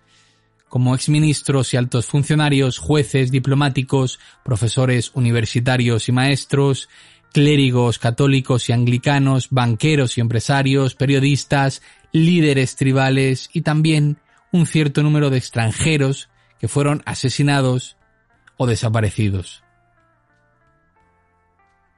[0.69, 6.89] como exministros y altos funcionarios, jueces, diplomáticos, profesores universitarios y maestros,
[7.33, 11.81] clérigos católicos y anglicanos, banqueros y empresarios, periodistas,
[12.11, 14.17] líderes tribales y también
[14.51, 17.97] un cierto número de extranjeros que fueron asesinados
[18.57, 19.63] o desaparecidos.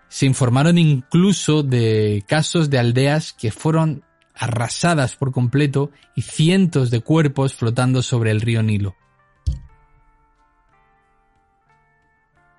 [0.08, 4.04] Se informaron incluso de casos de aldeas que fueron
[4.36, 8.96] arrasadas por completo y cientos de cuerpos flotando sobre el río Nilo.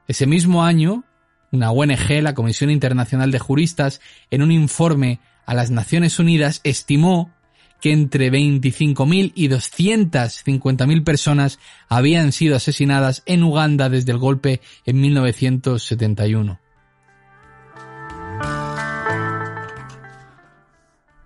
[0.07, 1.05] Ese mismo año,
[1.51, 4.01] una ONG, la Comisión Internacional de Juristas,
[4.31, 7.33] en un informe a las Naciones Unidas estimó
[7.85, 15.03] que entre 25.000 y 250.000 personas habían sido asesinadas en Uganda desde el golpe en
[15.03, 16.61] 1971.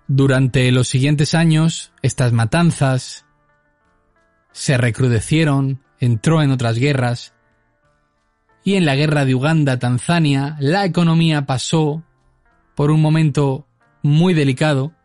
[0.09, 3.23] Durante los siguientes años, estas matanzas
[4.51, 7.33] se recrudecieron, entró en otras guerras,
[8.65, 12.03] y en la guerra de Uganda-Tanzania la economía pasó
[12.75, 13.65] por un momento
[14.01, 14.98] muy delicado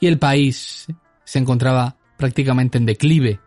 [0.00, 0.86] y el país
[1.24, 3.40] se encontraba prácticamente en declive.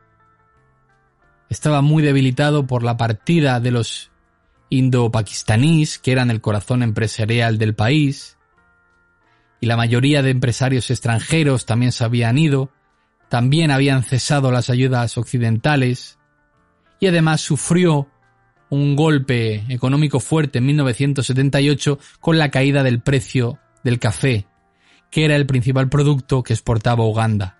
[1.49, 4.11] Estaba muy debilitado por la partida de los
[4.69, 8.37] indo-pakistaníes, que eran el corazón empresarial del país,
[9.59, 12.71] y la mayoría de empresarios extranjeros también se habían ido,
[13.29, 16.17] también habían cesado las ayudas occidentales,
[16.99, 18.07] y además sufrió
[18.69, 24.47] un golpe económico fuerte en 1978 con la caída del precio del café,
[25.11, 27.57] que era el principal producto que exportaba Uganda.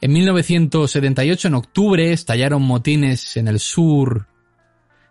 [0.00, 4.28] En 1978, en octubre, estallaron motines en el sur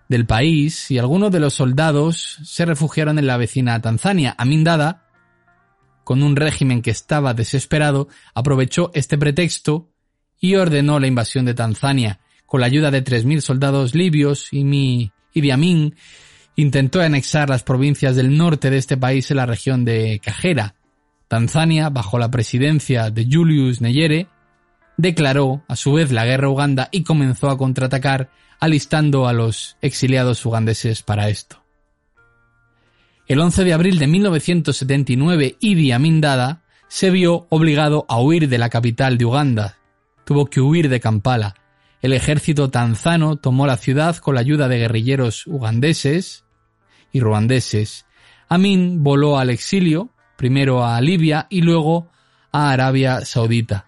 [0.08, 4.34] del país y algunos de los soldados se refugiaron en la vecina Tanzania.
[4.38, 5.10] Amin Dada,
[6.06, 9.90] con un régimen que estaba desesperado, aprovechó este pretexto
[10.40, 12.22] y ordenó la invasión de Tanzania.
[12.46, 15.96] Con la ayuda de 3.000 soldados libios y mi Idi Amin
[16.58, 20.74] intentó anexar las provincias del norte de este país en la región de Kagera.
[21.28, 24.28] Tanzania, bajo la presidencia de Julius Nyerere,
[24.98, 29.78] declaró a su vez la guerra a Uganda y comenzó a contraatacar alistando a los
[29.82, 31.64] exiliados ugandeses para esto.
[33.28, 38.58] El 11 de abril de 1979, Idi Amin Dada se vio obligado a huir de
[38.58, 39.78] la capital de Uganda.
[40.26, 41.54] Tuvo que huir de Kampala.
[42.02, 46.47] el ejército tanzano tomó la ciudad con la ayuda de guerrilleros ugandeses
[47.18, 48.06] y ruandeses.
[48.48, 52.10] Amin voló al exilio, primero a Libia y luego
[52.52, 53.88] a Arabia Saudita.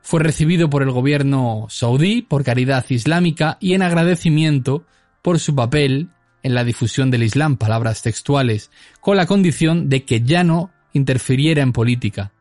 [0.00, 4.86] Fue recibido por el gobierno saudí por caridad islámica y en agradecimiento
[5.20, 6.08] por su papel
[6.42, 11.62] en la difusión del Islam, palabras textuales, con la condición de que ya no interfiriera
[11.62, 12.32] en política.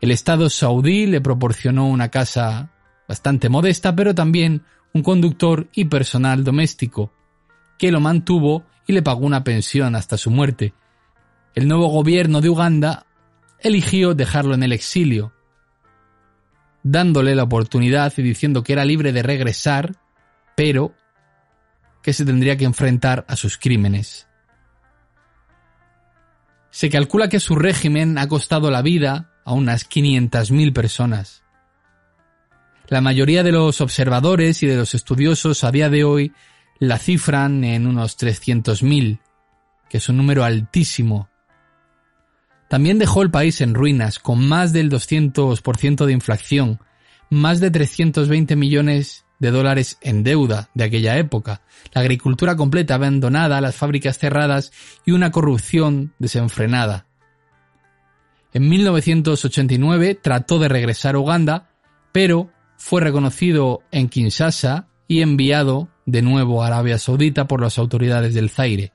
[0.00, 2.70] El Estado saudí le proporcionó una casa
[3.08, 4.62] bastante modesta, pero también
[4.92, 7.12] un conductor y personal doméstico,
[7.78, 10.74] que lo mantuvo y le pagó una pensión hasta su muerte.
[11.54, 13.06] El nuevo gobierno de Uganda
[13.60, 15.32] eligió dejarlo en el exilio,
[16.82, 19.96] dándole la oportunidad y diciendo que era libre de regresar,
[20.56, 20.94] pero
[22.02, 24.26] que se tendría que enfrentar a sus crímenes.
[26.70, 31.42] Se calcula que su régimen ha costado la vida a unas 500.000 personas.
[32.88, 36.32] La mayoría de los observadores y de los estudiosos a día de hoy
[36.78, 39.20] la cifran en unos 300.000,
[39.88, 41.28] que es un número altísimo.
[42.68, 46.80] También dejó el país en ruinas, con más del 200% de inflación,
[47.30, 51.62] más de 320 millones de dólares en deuda de aquella época,
[51.92, 54.72] la agricultura completa abandonada, las fábricas cerradas
[55.04, 57.06] y una corrupción desenfrenada.
[58.52, 61.70] En 1989 trató de regresar a Uganda,
[62.12, 68.34] pero fue reconocido en Kinshasa y enviado de nuevo a Arabia Saudita por las autoridades
[68.34, 68.92] del Zaire.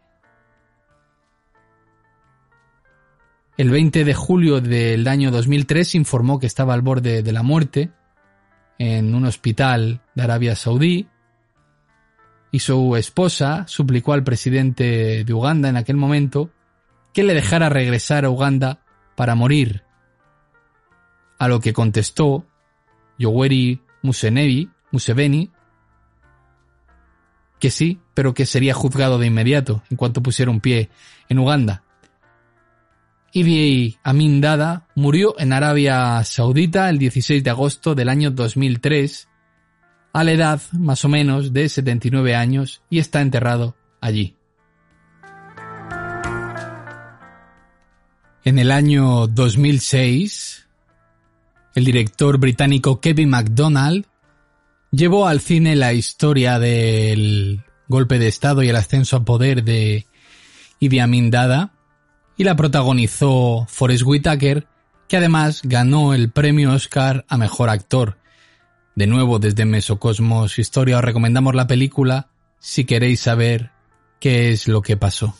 [3.58, 7.92] El 20 de julio del año 2003 informó que estaba al borde de la muerte
[8.78, 11.08] en un hospital de Arabia Saudí
[12.52, 16.52] y su esposa suplicó al presidente de Uganda en aquel momento
[17.12, 18.80] que le dejara regresar a Uganda
[19.16, 19.84] para morir.
[21.40, 22.46] A lo que contestó
[23.18, 25.52] Yoweri Museveni, Museveni
[27.64, 30.90] que sí, pero que sería juzgado de inmediato en cuanto pusiera un pie
[31.30, 31.82] en Uganda.
[33.32, 39.30] Idi Amin Dada murió en Arabia Saudita el 16 de agosto del año 2003
[40.12, 44.36] a la edad más o menos de 79 años y está enterrado allí.
[48.44, 50.68] En el año 2006,
[51.76, 54.06] el director británico Kevin MacDonald
[54.94, 60.06] llevó al cine la historia del golpe de Estado y el ascenso al poder de
[60.80, 61.74] Idi Amin Dada
[62.38, 64.68] y la protagonizó Forrest Whitaker,
[65.08, 68.18] que además ganó el premio Oscar a Mejor Actor.
[68.96, 72.30] De nuevo, desde Mesocosmos Historia os recomendamos la película
[72.60, 73.72] si queréis saber
[74.20, 75.36] qué es lo que pasó.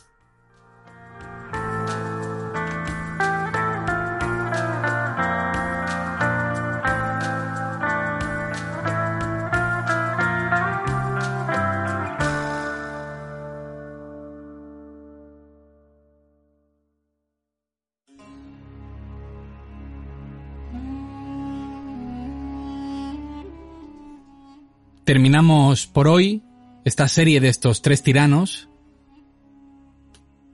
[25.14, 26.42] Terminamos por hoy
[26.86, 28.68] esta serie de estos tres tiranos.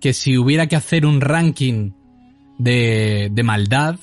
[0.02, 1.92] Que si hubiera que hacer un ranking
[2.58, 3.96] de, de maldad,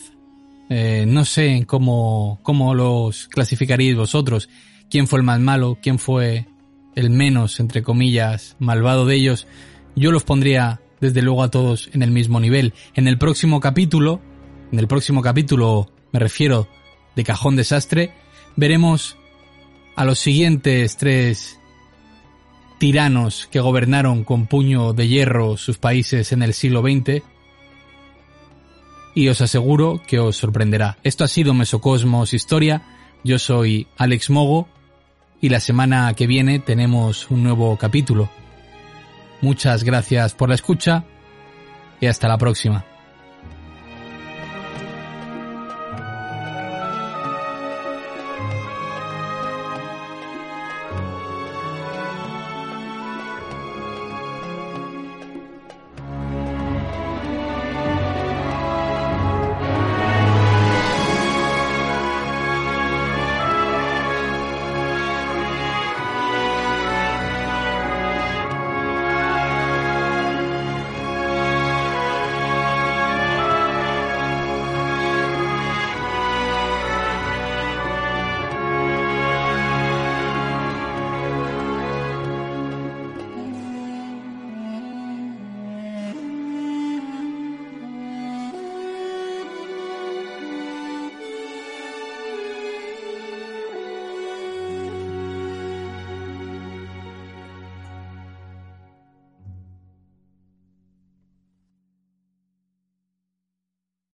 [0.70, 4.48] eh, no sé cómo, cómo los clasificaríais vosotros.
[4.88, 5.76] ¿Quién fue el más malo?
[5.82, 6.46] ¿Quién fue
[6.94, 9.46] el menos, entre comillas, malvado de ellos?
[9.94, 12.72] Yo los pondría, desde luego, a todos en el mismo nivel.
[12.94, 14.22] En el próximo capítulo,
[14.72, 16.66] en el próximo capítulo, me refiero
[17.14, 18.14] de Cajón Desastre,
[18.56, 19.18] veremos
[19.96, 21.58] a los siguientes tres
[22.78, 27.22] tiranos que gobernaron con puño de hierro sus países en el siglo XX
[29.14, 30.98] y os aseguro que os sorprenderá.
[31.02, 32.82] Esto ha sido Mesocosmos Historia,
[33.24, 34.68] yo soy Alex Mogo
[35.40, 38.28] y la semana que viene tenemos un nuevo capítulo.
[39.40, 41.04] Muchas gracias por la escucha
[42.00, 42.84] y hasta la próxima.